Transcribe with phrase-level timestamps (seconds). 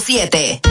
[0.00, 0.67] 107.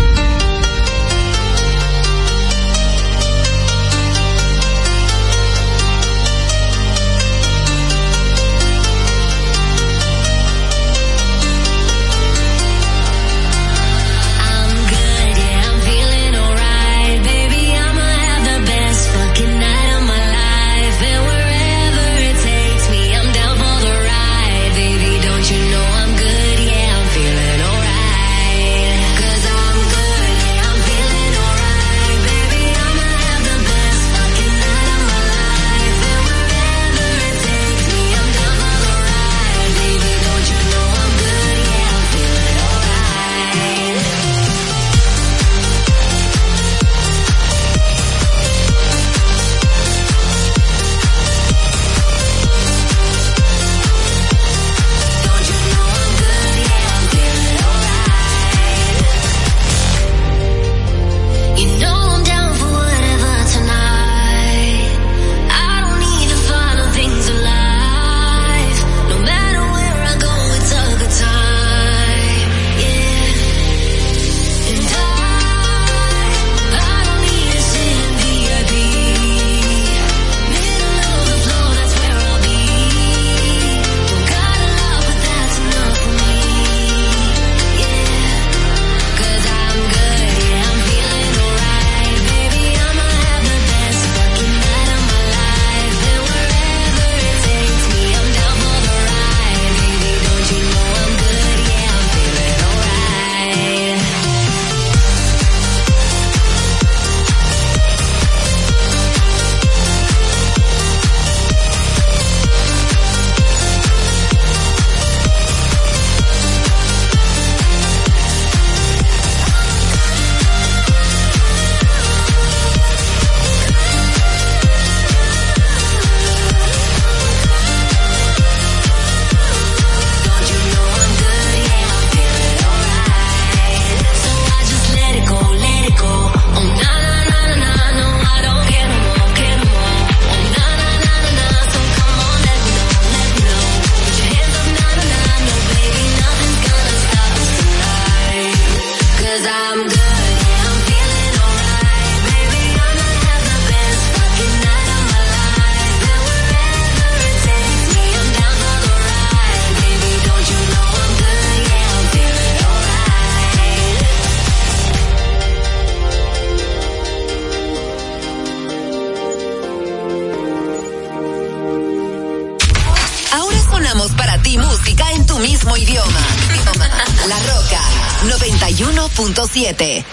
[179.74, 180.07] 7.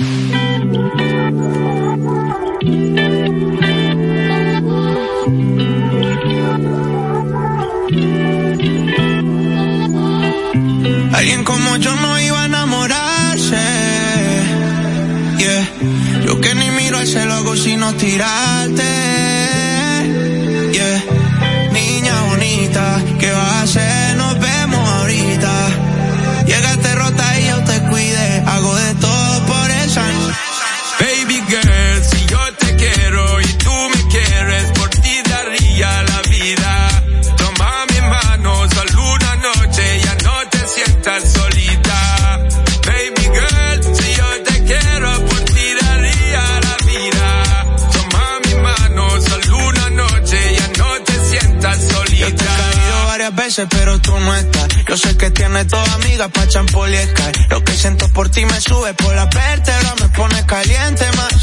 [55.35, 57.33] tiene toda amiga pa' champolescar.
[57.51, 61.35] Lo que siento por ti me sube por la vértebra, me pone caliente, más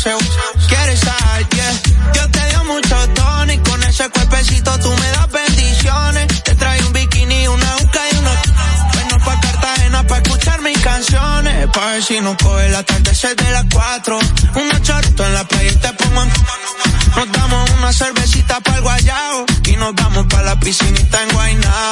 [0.67, 2.11] Quieres saber, yeah.
[2.13, 6.43] Dios te dio mucho tono y con ese cuerpecito tú me das bendiciones.
[6.43, 8.37] Te trae un bikini, una uca y unos...
[8.93, 11.67] Bueno pa' Cartagena pa' escuchar mis canciones.
[11.73, 14.19] Pa' ver si no coge la tarde, de las cuatro.
[14.55, 16.29] Un chorrito en la playa y te pongo en...
[17.15, 21.90] Nos damos una cervecita para el guayao y nos vamos para la piscinita en Guaynabo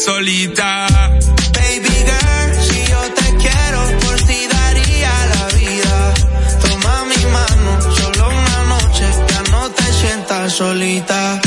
[0.00, 0.86] solita.
[1.52, 6.14] Baby girl, si yo te quiero, por ti daría la vida.
[6.62, 11.40] Toma mi mano, solo una noche, ya no te sientas solita.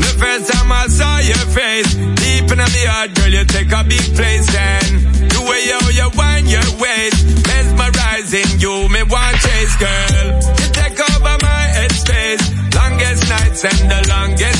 [0.00, 3.84] The first time I saw your face, deep in the heart, girl, you take a
[3.84, 9.76] big place and the way you, you wind your waist, mesmerizing you, me want chase,
[9.76, 10.26] girl.
[10.60, 14.59] You take over my headspace, longest nights and the longest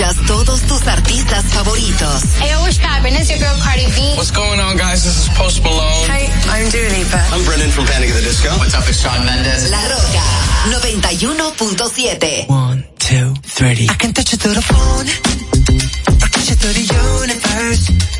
[0.00, 2.22] escuchas todos tus artistas favoritos.
[2.40, 3.20] Hey, what's happening?
[3.20, 4.14] It's your girl Cardi B.
[4.16, 5.04] What's going on, guys?
[5.04, 6.08] This is Post Malone.
[6.08, 7.20] Hey, I'm Dua Lipa.
[7.32, 8.48] I'm Brendan from Panic at the Disco.
[8.58, 8.88] What's up?
[8.88, 9.70] It's Shawn Mendes.
[9.70, 10.24] La Roca
[10.72, 12.48] 91.7.
[12.48, 13.88] One, two, three.
[13.90, 15.06] I can touch you through the phone.
[16.08, 18.19] Or touch you through the universe.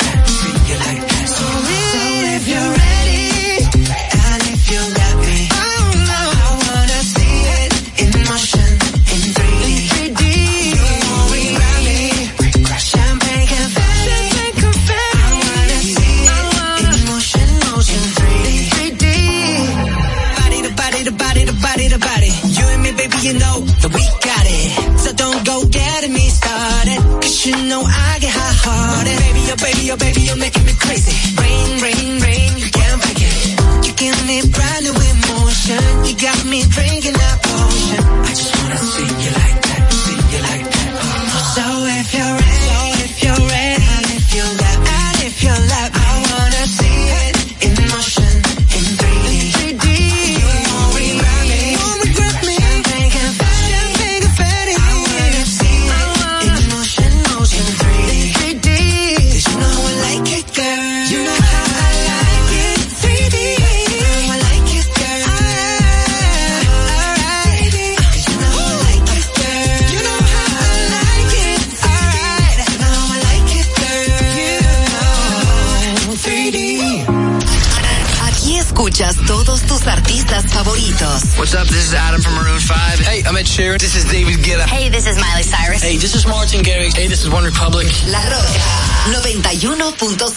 [0.79, 1.27] like that.
[1.27, 1.45] So,
[1.91, 2.01] so
[2.35, 3.00] if you're ready.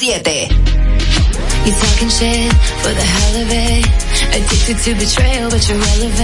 [0.05, 0.51] 91.7.
[1.65, 3.87] You talking shit for the hell of it.
[4.37, 6.24] Addicted to betrayal, but you're relevant.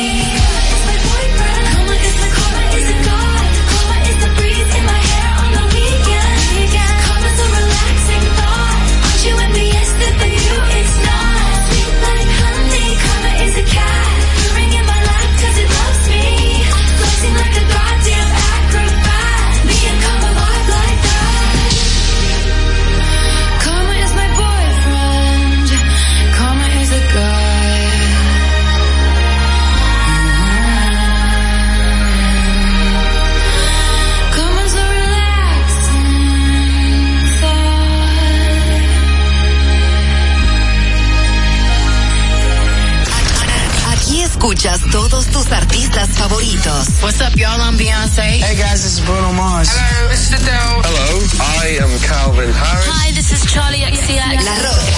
[46.71, 47.03] Favoritos.
[47.03, 47.59] What's up, y'all?
[47.61, 48.21] I'm Beyonce.
[48.21, 49.69] Hey guys, this is Bruno Mars.
[49.71, 50.81] Hello, this is Adele.
[50.83, 52.87] Hello, I am Calvin Harris.
[52.87, 54.43] Hi, this is Charlie XCX.
[54.45, 54.91] La Roca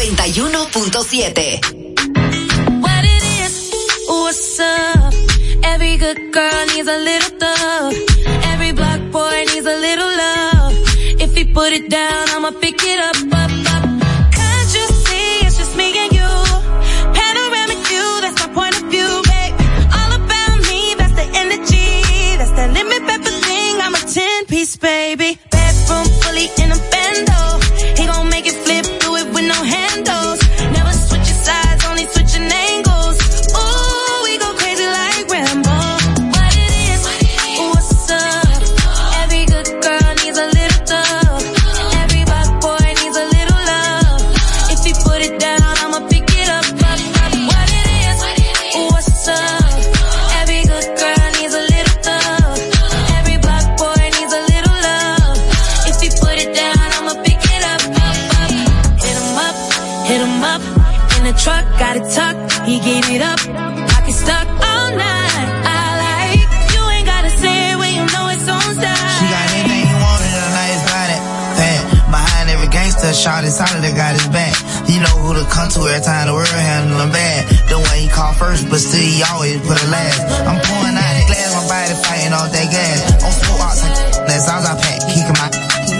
[0.00, 2.82] 91.7.
[2.82, 3.70] What it is,
[4.08, 5.14] what's up?
[5.64, 7.94] Every good girl needs a little thug.
[8.52, 10.72] Every black boy needs a little love.
[11.20, 13.50] If he put it down, I'ma pick it up, up,
[24.62, 25.01] a
[75.52, 77.44] come to every time the world handle bad.
[77.68, 80.24] The one he called first, but still he always put it last.
[80.48, 82.98] I'm pouring out the glass, my body fighting off that gas.
[83.20, 83.84] On four ox,
[84.24, 85.52] that's sounds I pack, kicking my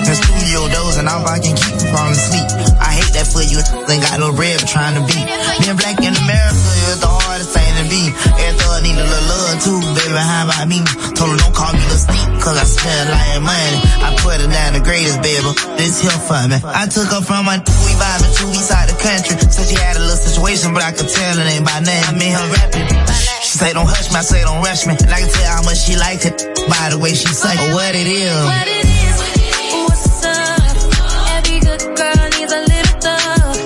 [0.02, 2.48] the studio doors and I'm fucking keep falling asleep.
[2.80, 5.26] I hate that for you, ain't got no bread trying to beat.
[5.62, 8.10] Being black in America is the hardest thing to be.
[8.40, 10.82] Every thug need a little love too, baby, how about me?
[11.14, 13.78] Told her don't call me the sneak, cause I spend like money.
[14.22, 15.50] Her down the greatest, baby.
[15.74, 16.54] This here for me.
[16.62, 19.34] I took her from my we vibing to east side the country.
[19.50, 22.06] Said she had a little situation, but I could tell it ain't by name.
[22.06, 22.86] I made her rapping.
[23.42, 24.94] She say don't hush me, I say don't rush me.
[24.94, 26.38] And I can tell how much she like it
[26.70, 28.30] by the way she say or what it is.
[28.46, 29.16] What it is,
[29.90, 30.70] what's up?
[31.42, 33.58] Every good girl needs a little thug.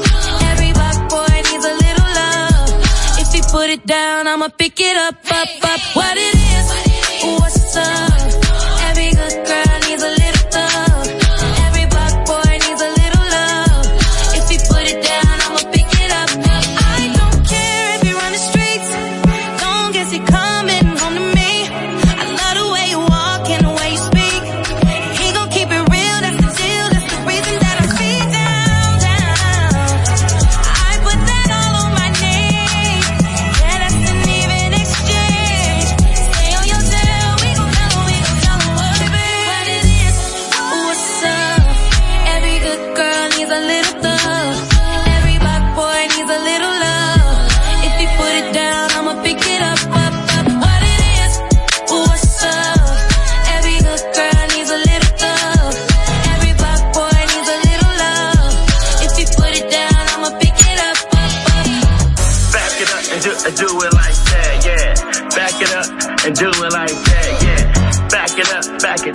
[0.56, 3.20] Every black boy needs a little love.
[3.20, 5.80] If he put it down, I'ma pick it up, up, up.
[5.92, 6.35] What it is,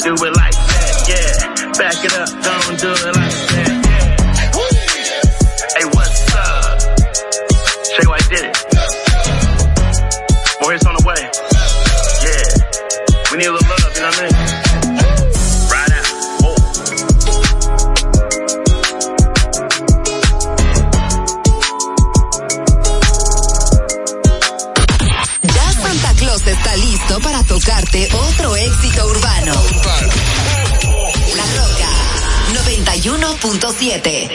[0.04, 1.72] do it like that, yeah.
[1.78, 3.31] Back it up, don't do it like
[26.78, 29.54] listo para tocarte otro éxito urbano.
[31.36, 31.90] La Roca
[32.54, 34.30] 91.7.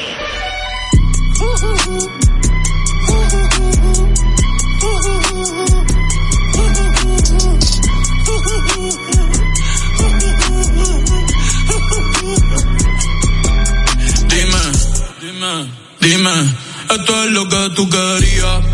[14.29, 14.63] Dime,
[15.21, 16.55] dime, dime,
[16.91, 18.65] esto es lo que tú querías.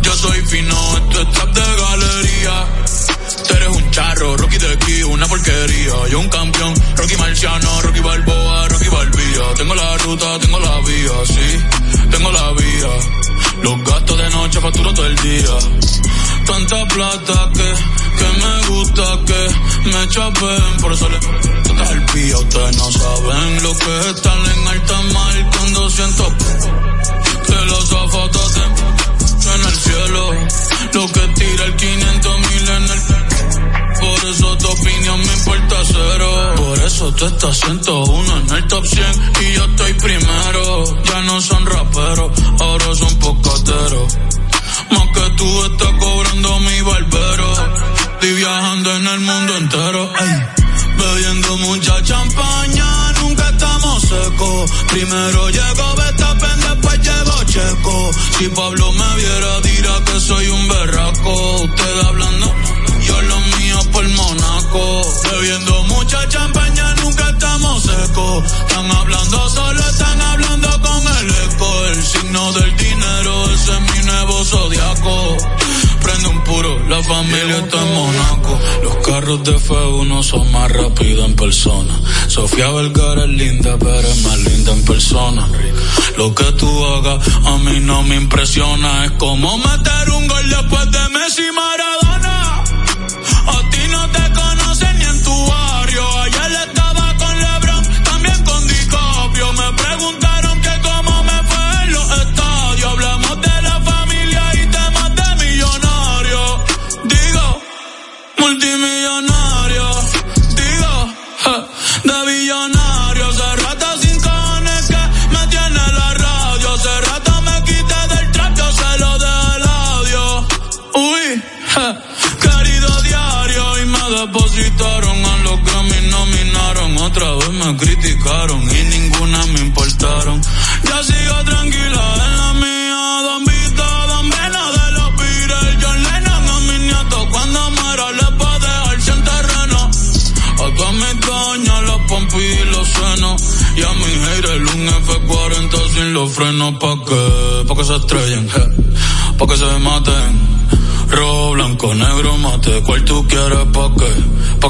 [0.00, 2.83] Yo soy fino, esto es trap de galería.
[3.94, 6.08] Charro, Rocky de aquí, una porquería.
[6.10, 9.54] Yo un campeón, Rocky Marciano, Rocky Balboa, Rocky Balbía.
[9.54, 13.62] Tengo la ruta, tengo la vía, sí, tengo la vía.
[13.62, 15.58] Los gastos de noche facturo todo el día.
[16.44, 17.74] Tanta plata que,
[18.18, 20.80] que me gusta que me chapen.
[20.80, 21.18] Por eso le
[21.62, 22.38] tocas el pía.
[22.38, 26.34] Ustedes no saben lo que es estar en alta mar cuando siento
[27.46, 28.64] que los zapatos de
[29.54, 30.30] en el cielo.
[30.94, 33.23] Lo que tira el 500 mil en el
[34.04, 36.54] por eso tu opinión me importa cero.
[36.56, 39.06] Por eso tú estás 101 en el top 100
[39.42, 41.02] y yo estoy primero.
[41.04, 44.18] Ya no son raperos, ahora son pocateros.
[44.90, 47.52] Más que tú estás cobrando mi barbero.
[48.14, 50.12] Estoy viajando en el mundo entero.
[50.20, 50.64] ey.
[50.96, 54.70] Bebiendo mucha champaña, nunca estamos secos.
[54.88, 58.10] Primero llegó Betapen, después llegó Checo.
[58.38, 61.62] Si Pablo me viera, dirá que soy un berraco.
[61.62, 62.54] Usted hablando,
[63.06, 63.53] yo lo mío
[63.94, 65.02] por Monaco.
[65.30, 68.44] Bebiendo mucha champaña, nunca estamos secos.
[68.44, 71.86] Están hablando solo, están hablando con el eco.
[71.86, 75.36] El signo del dinero, ese es mi nuevo zodiaco.
[76.02, 78.58] Prende un puro, la familia está en Monaco.
[78.82, 82.00] Los carros de F1 son más rápidos en persona.
[82.26, 85.48] Sofía Vergara es linda, pero es más linda en persona.
[86.18, 89.06] Lo que tú hagas a mí no me impresiona.
[89.06, 91.93] Es como meter un gol después de Messi Maradona.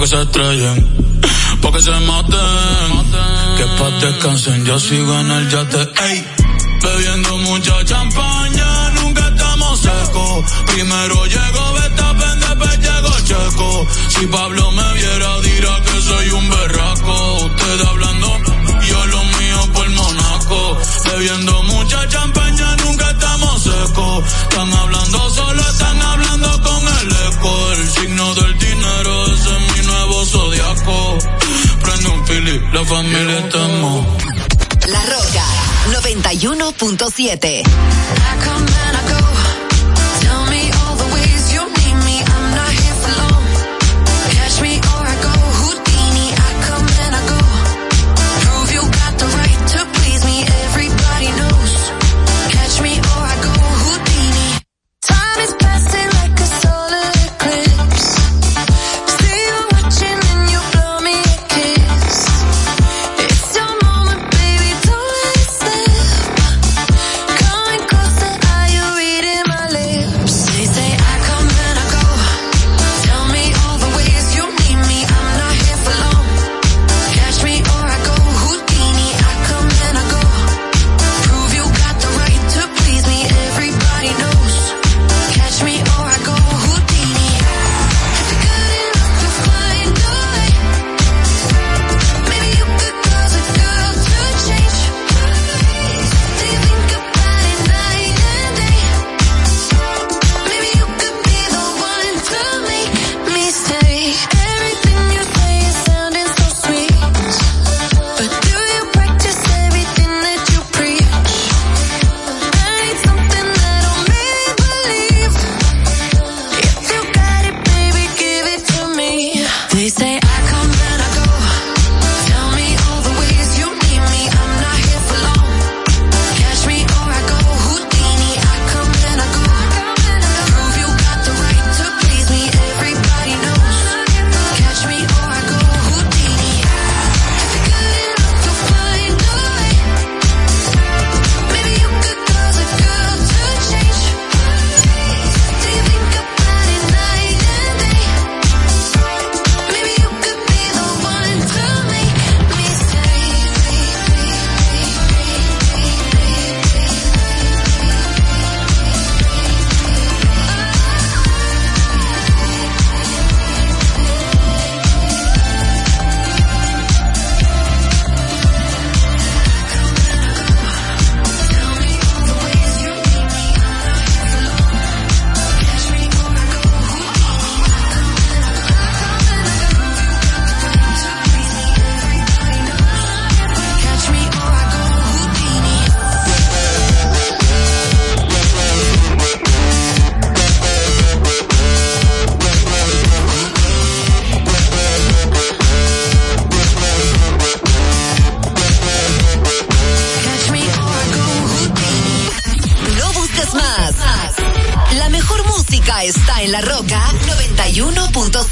[0.05, 0.79] Que se estrellen.
[1.62, 2.90] Pa' que se maten.
[3.57, 5.83] Que pa' descansen, yo sigo en el yate.
[6.09, 6.25] Ey.
[6.83, 10.45] Bebiendo mucha champaña, nunca estamos secos.
[10.67, 13.87] Primero llegó Betapen, después llegó Checo.
[14.09, 17.35] Si Pablo me viera, dirá que soy un berraco.
[17.47, 18.29] Usted hablando,
[18.88, 20.79] yo lo mío por Monaco.
[21.07, 22.43] Bebiendo mucha champaña,
[32.85, 34.07] la familia estamos.
[34.88, 35.44] La Roca
[36.03, 37.62] 91.7.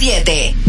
[0.03, 0.62] 91.7.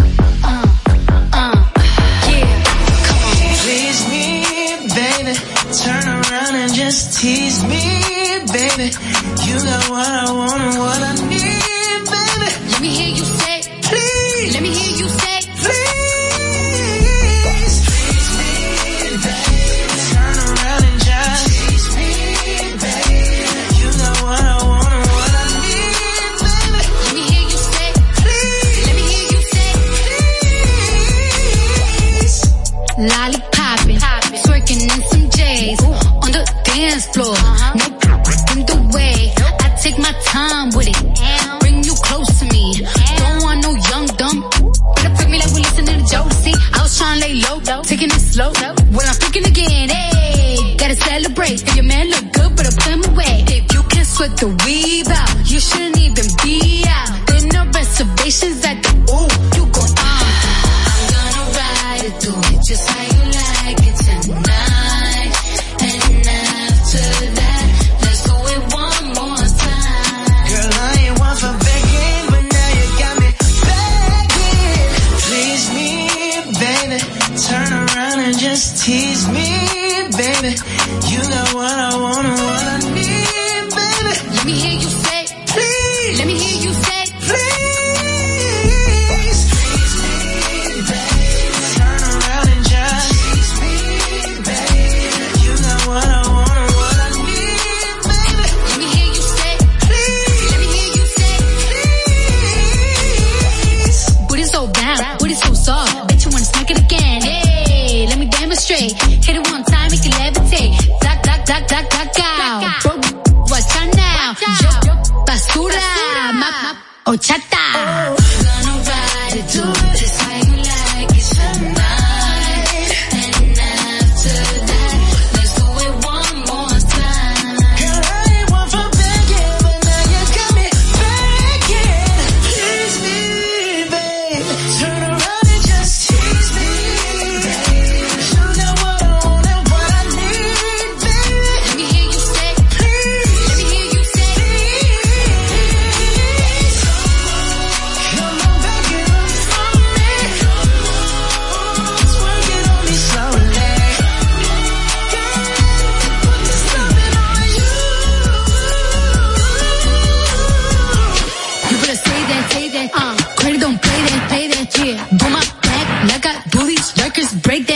[117.05, 117.62] ochata.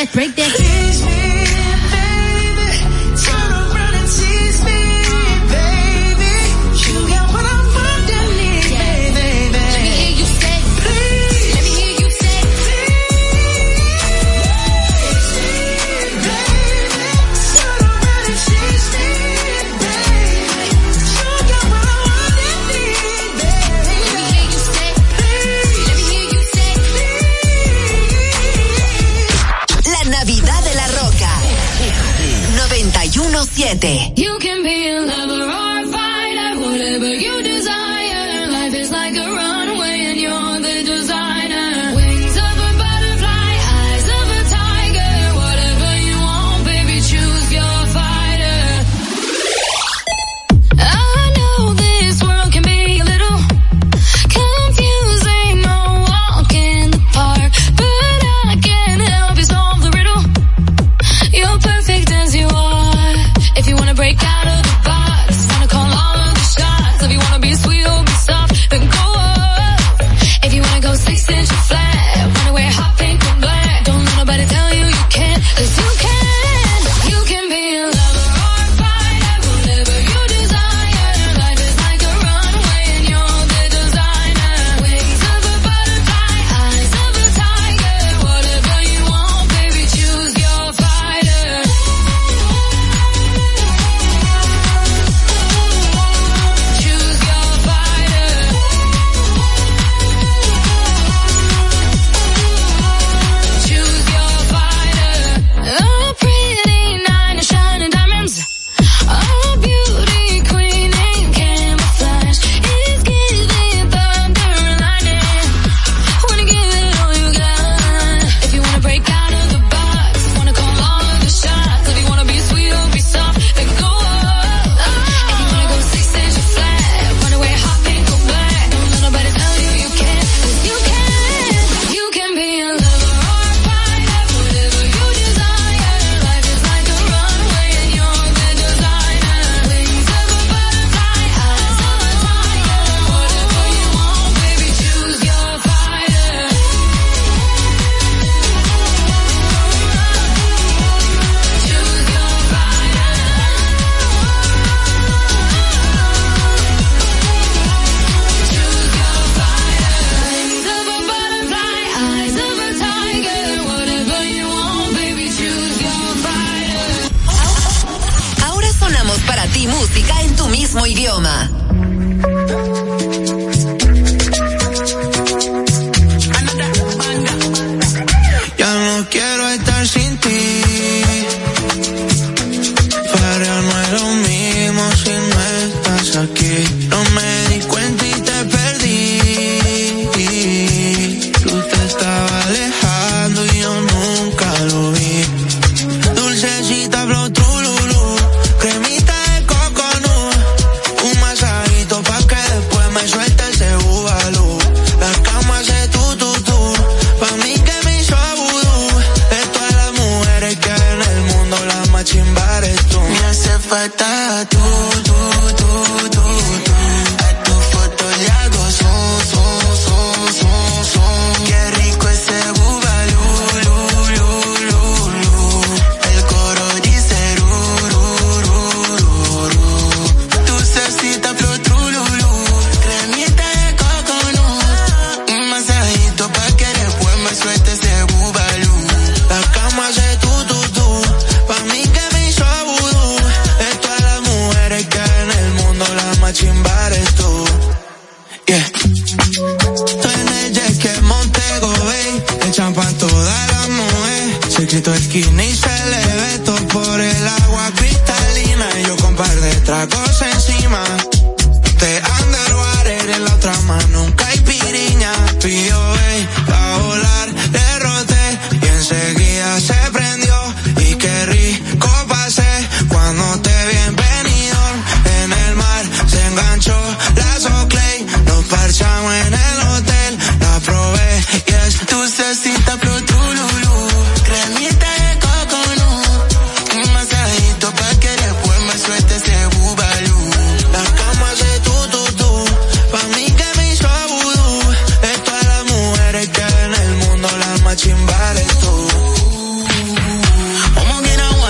[0.05, 0.36] Break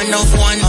[0.07, 0.66] one of one.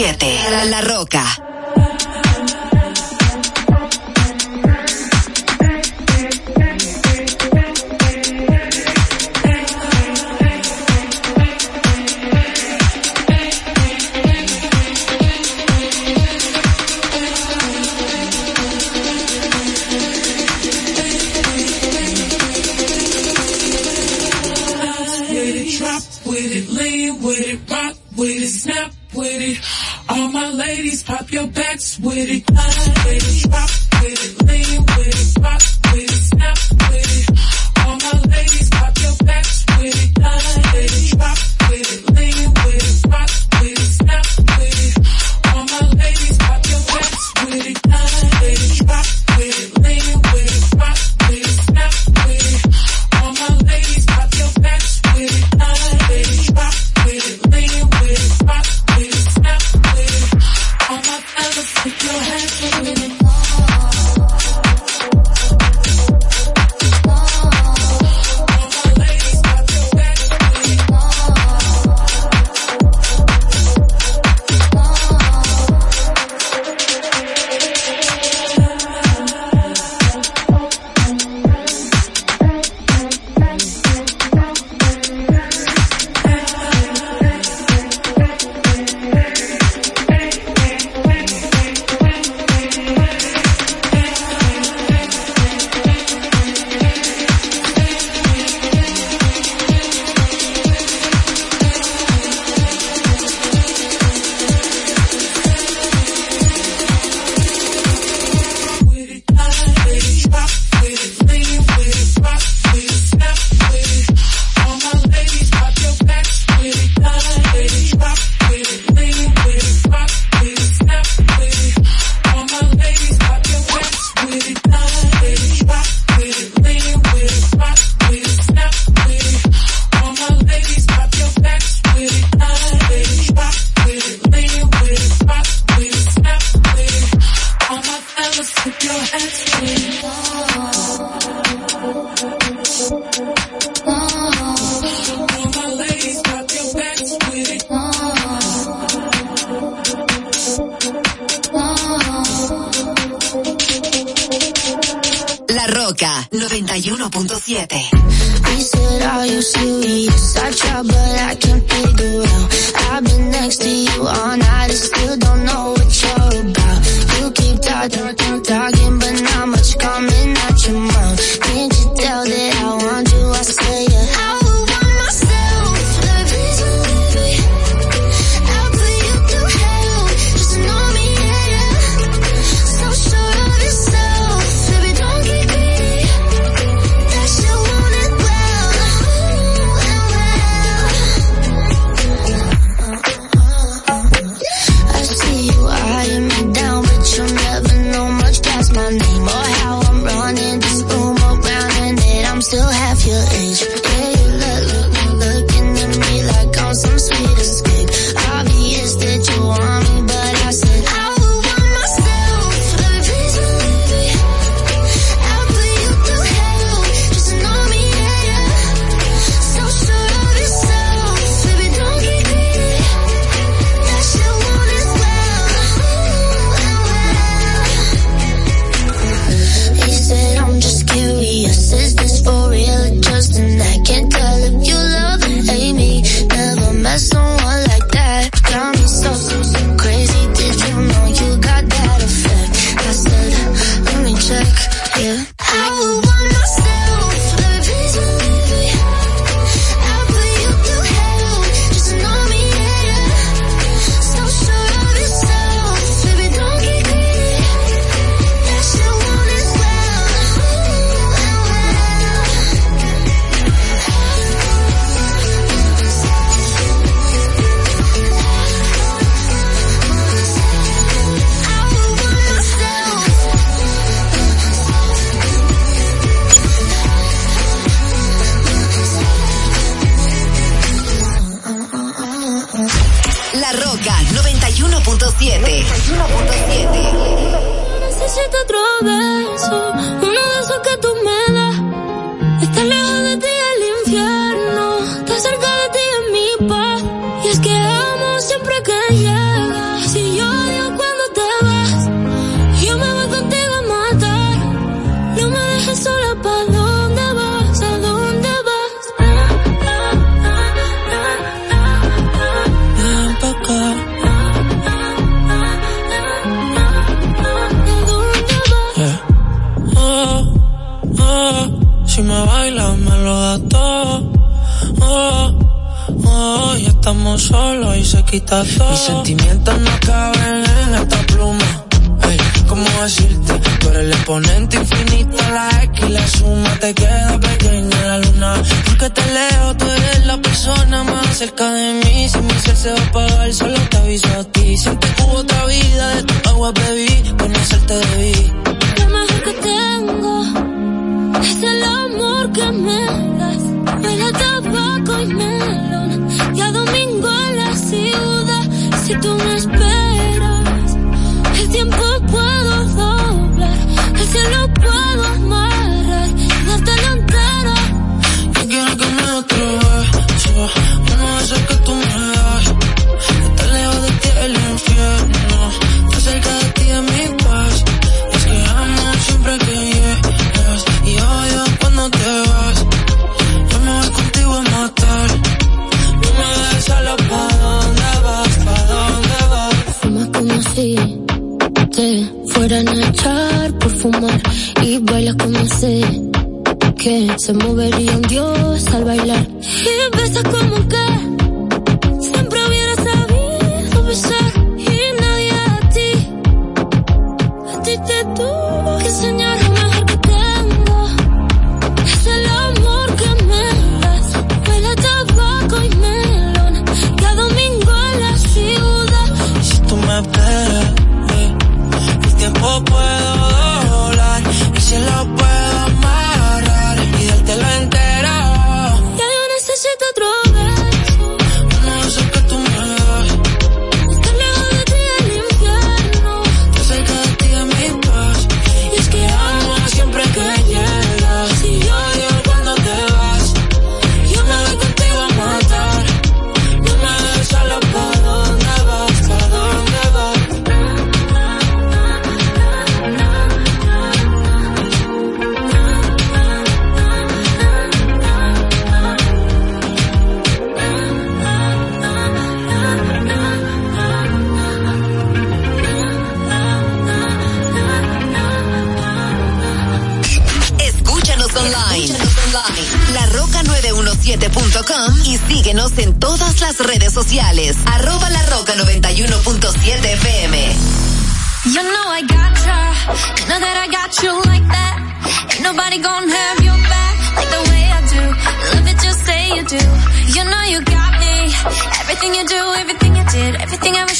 [0.00, 1.49] La Roca.
[31.32, 32.28] your backs with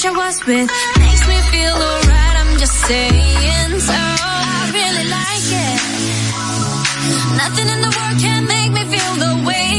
[0.05, 0.71] wish was with.
[0.99, 3.93] Makes me feel alright, I'm just saying so.
[3.93, 5.81] I really like it.
[7.37, 9.70] Nothing in the world can make me feel the way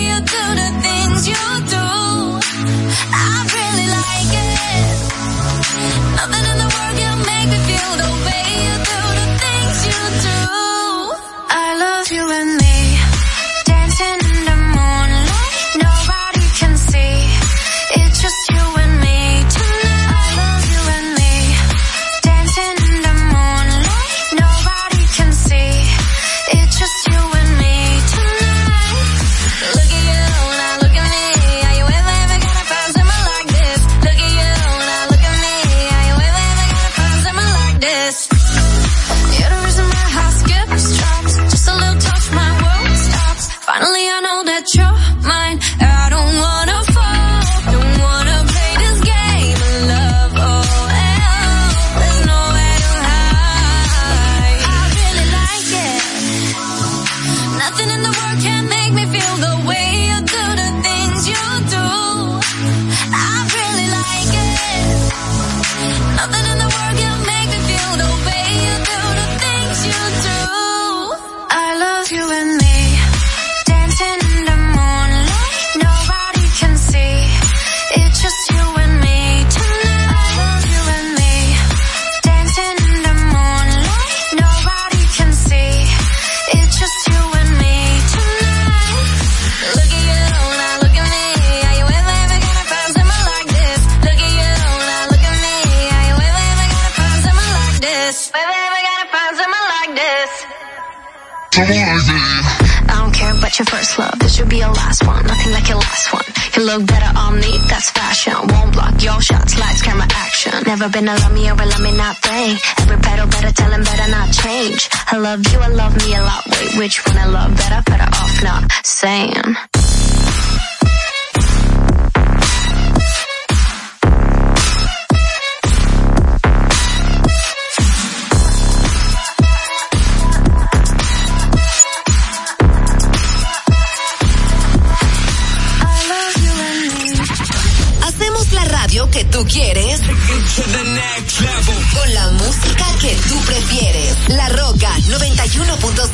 [111.02, 112.62] Finna love me or let me not break.
[112.78, 114.88] Every pedal better tell him better not change.
[115.08, 116.44] I love you, I love me a lot.
[116.52, 117.82] Wait, which one I love better?
[117.90, 119.56] Better off not saying.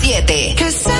[0.07, 0.96] 7.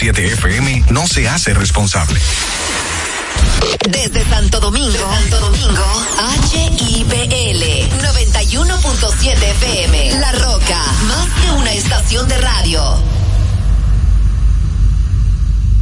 [0.00, 2.18] 91.7 FM no se hace responsable.
[3.90, 5.84] Desde Santo Domingo, Santo Domingo,
[6.52, 7.62] HIPL
[8.00, 10.18] 91.7 FM.
[10.18, 13.19] La Roca, más que una estación de radio.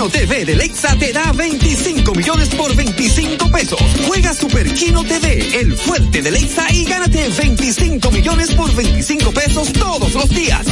[0.00, 3.78] Superquino TV de Lexa te da 25 millones por 25 pesos.
[4.06, 10.14] Juega Superquino TV, el fuerte de Lexa y gánate 25 millones por 25 pesos todos
[10.14, 10.66] los días.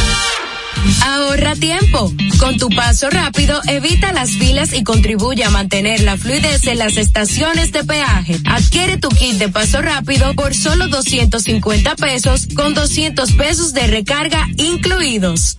[1.05, 2.11] Ahorra tiempo.
[2.39, 6.97] Con tu paso rápido, evita las filas y contribuye a mantener la fluidez en las
[6.97, 8.39] estaciones de peaje.
[8.47, 14.49] Adquiere tu kit de paso rápido por solo 250 pesos con 200 pesos de recarga
[14.57, 15.59] incluidos.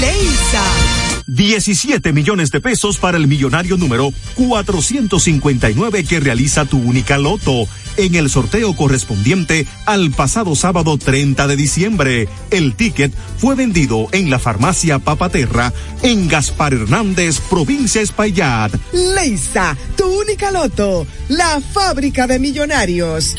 [0.00, 0.93] Leisa.
[1.34, 7.66] 17 millones de pesos para el millonario número 459 que realiza tu única loto
[7.96, 12.28] en el sorteo correspondiente al pasado sábado 30 de diciembre.
[12.50, 15.72] El ticket fue vendido en la farmacia Papaterra
[16.02, 18.72] en Gaspar Hernández, provincia Espaillat.
[18.92, 23.34] Leisa, tu única loto, la fábrica de millonarios.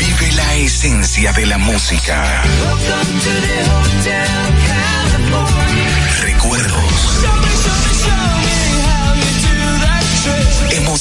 [0.00, 2.42] Vive la esencia de la música.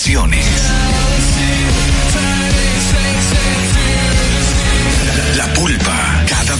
[0.06, 0.83] Emociones.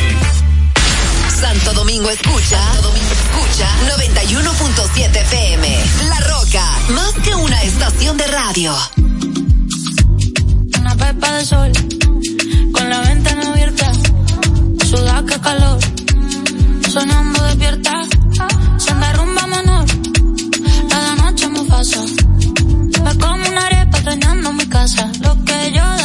[1.40, 5.84] Santo Domingo escucha, Santo Domingo escucha 91.7 FM.
[6.08, 8.76] La Roca, más que una estación de radio.
[10.78, 11.72] Una pepa de sol,
[12.72, 13.90] con la ventana abierta,
[14.90, 15.78] suda que calor,
[16.92, 17.92] sonando despierta,
[18.76, 19.86] se anda rumba menor,
[20.88, 22.02] la noche me pasa,
[23.04, 25.99] me como una arepa extrañando mi casa, lo que yo